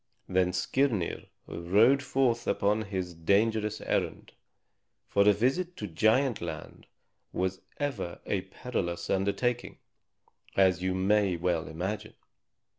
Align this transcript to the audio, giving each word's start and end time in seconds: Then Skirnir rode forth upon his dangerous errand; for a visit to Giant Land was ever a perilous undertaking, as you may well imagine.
Then 0.27 0.51
Skirnir 0.51 1.27
rode 1.45 2.01
forth 2.01 2.47
upon 2.47 2.85
his 2.85 3.13
dangerous 3.13 3.81
errand; 3.81 4.31
for 5.07 5.29
a 5.29 5.31
visit 5.31 5.75
to 5.77 5.85
Giant 5.85 6.41
Land 6.41 6.87
was 7.31 7.61
ever 7.77 8.19
a 8.25 8.41
perilous 8.41 9.11
undertaking, 9.11 9.77
as 10.55 10.81
you 10.81 10.95
may 10.95 11.35
well 11.37 11.67
imagine. 11.67 12.15